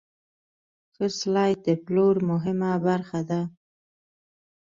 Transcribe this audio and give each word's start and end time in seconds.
ښه 0.93 1.05
سلیت 1.19 1.59
د 1.67 1.69
پلور 1.85 2.15
مهمه 2.29 2.71
برخه 2.87 3.19
ده. 3.29 3.41